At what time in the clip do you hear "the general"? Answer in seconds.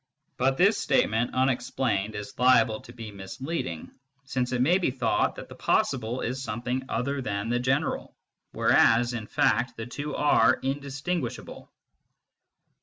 7.49-8.15